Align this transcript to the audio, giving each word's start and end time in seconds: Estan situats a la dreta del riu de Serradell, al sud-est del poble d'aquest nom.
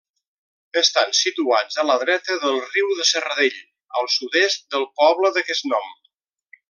Estan 0.79 1.11
situats 1.17 1.77
a 1.83 1.85
la 1.89 1.97
dreta 2.03 2.37
del 2.45 2.57
riu 2.69 2.89
de 3.01 3.05
Serradell, 3.11 3.61
al 4.01 4.11
sud-est 4.15 4.67
del 4.77 4.89
poble 5.03 5.33
d'aquest 5.37 5.69
nom. 5.75 5.95